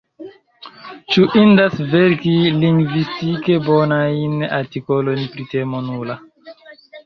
Ĉu 1.15 1.25
indas 1.41 1.75
verki 1.91 2.33
lingvistike 2.63 3.61
bonajn 3.69 4.37
artikolojn 4.61 5.25
pri 5.37 5.49
temo 5.57 5.87
nula? 5.95 6.21